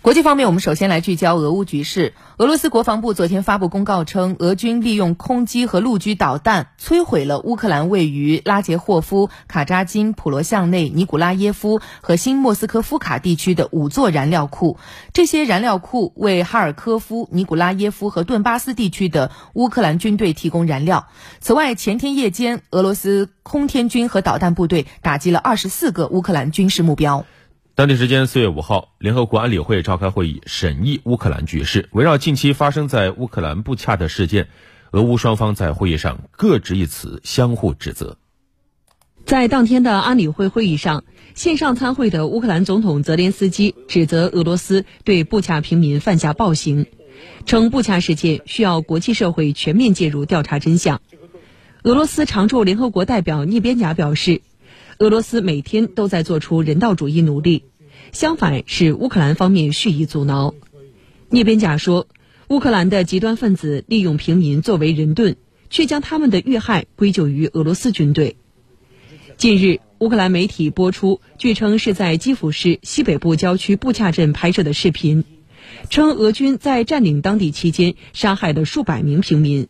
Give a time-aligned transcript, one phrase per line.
[0.00, 2.14] 国际方面，我们首先来聚焦俄乌局势。
[2.38, 14.78] 俄罗斯国防部昨天发布公告称，俄军利用空机和陆基导弹摧毁了乌克兰位于拉杰霍夫、卡扎金、普罗向内、尼古拉耶夫和新莫斯科夫卡地区的五座燃料库。
[15.12, 21.08] 这些燃料库为哈尔科夫、尼古拉耶夫和顿巴斯地区的乌克兰军队提供燃料。
[21.40, 27.26] 此外，前天夜间，俄罗斯空天军和导弹部队打击了二十四个乌克兰军事目标。
[27.78, 31.88] 当地时间四月五号，联合国安理会召开会议，审议乌克兰局势。
[31.92, 34.48] 围绕近期发生在乌克兰布恰的事件，
[34.90, 38.18] 俄乌双方在会议上各执一词，相互指责。
[39.24, 41.04] 在当天的安理会会议上，
[41.36, 46.86] 线上参会的乌克兰总统泽连斯基指责俄罗斯对布恰平民犯下暴行，
[47.46, 51.00] 称布恰事件需要国际社会全面介入调查真相。
[51.84, 54.42] 俄罗斯常驻联合国代表聂边贾表示。
[54.98, 57.62] 俄罗斯每天都在做出人道主义努力，
[58.10, 60.56] 相反是乌克兰方面蓄意阻挠。
[61.30, 62.08] 聂边贾说，
[62.48, 65.36] 乌克兰的极端分子利用平民作为人盾，
[65.70, 68.38] 却将他们的遇害归咎于俄罗斯军队。
[69.36, 75.22] 近日，乌克兰媒体播出据称是在基辅市西北部郊区布恰镇拍摄的视频，
[75.90, 79.68] 称俄军在占领当地期间杀害了数百名平民。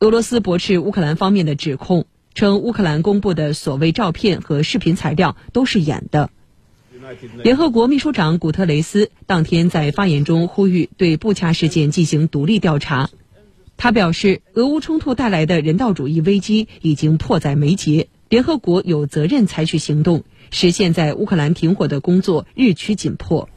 [0.00, 2.06] 俄罗斯驳斥乌克兰方面的指控。
[2.38, 6.30] 称乌克兰公布的所谓照片和视频材料都是演的。
[7.42, 13.10] 联合国秘书长古特雷斯当天在发言中呼吁对布恰事件进行独立调查。
[13.76, 20.22] 他表示，俄乌冲突带来的人道主义危机已经迫在眉睫，联合国有责任采取行动，
[20.52, 23.48] 实现在乌克兰停火的工作日趋紧迫。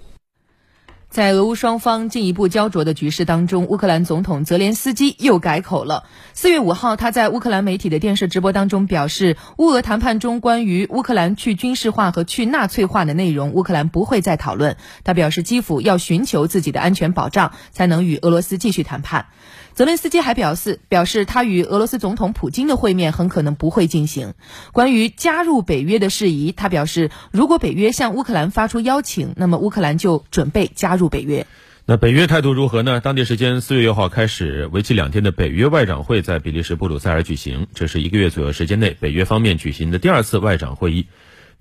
[1.11, 6.05] 在俄乌双方进一步焦灼的局势当中，乌克兰总统泽连斯基又改口了。
[6.33, 14.77] 四月五号，他在乌克兰媒体的电视直播当中表示，乌俄谈判中关于乌克兰去军事化和去纳粹化的内容，乌克兰不会再讨论。
[15.03, 19.25] 他表示，基辅要寻求自己的安全保障，才能与俄罗斯继续谈判。
[19.73, 24.33] 泽连斯基还表示，表示他与俄罗斯总统普京的会面很可能不会进行。
[24.71, 31.45] 关于加入北约的事宜，他表示，如果北约向乌克兰发出邀请，那么乌克兰就准备加入入北约。
[31.87, 33.01] 那北约态度如何呢？
[33.01, 41.07] 当地时间四月六号开始，为期两天的北约外长会在比利时布鲁塞尔举行，这是一个月左右时间内北约方面举行的第二次外长会议。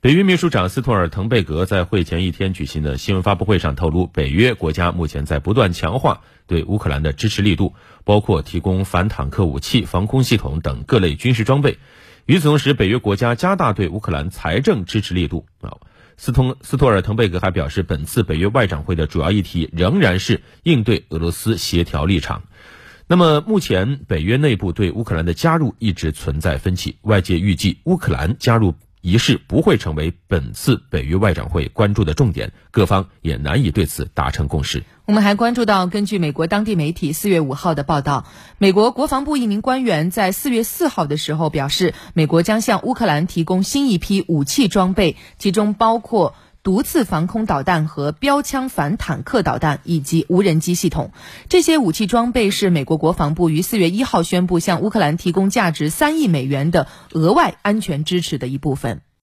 [0.02, 7.74] 北约秘书长斯托尔滕贝格在会前一天举行的新闻发布会上透露，北约国家目前在不断强化对乌克兰的支持力度，
[8.04, 11.78] 包括提供反坦克武器、防空系统等各类军事装备。
[12.26, 15.46] 与此同时，北约国家加大对乌克兰财政支持力度。
[15.60, 15.78] 啊，
[16.22, 22.42] 斯通斯托尔滕贝格还表示，本次北约外长会的主要议题仍然是应对俄罗斯协调立场。
[23.06, 28.74] 那么，目前北约内部对乌克兰的加入一直存在分歧，外界预计乌克兰加入。
[29.00, 34.82] 仪式不会成为本次北约外长会关注的重点，各方也难以对此达成共识。
[35.06, 38.26] 我们还关注到，根据美国当地媒体四月五号的报道，
[38.58, 46.34] 美国国防部一名官员在四月四号的时候表示，美国将向乌克兰提供新一批武器装备，其中包括。
[46.62, 51.10] 毒刺防空导弹和标枪反坦克导弹以及无人机系统，
[51.48, 59.00] 这些武器装备是美国国防部于四月一号宣布向乌克兰提供价值三亿美元的额外安全支持的一部分。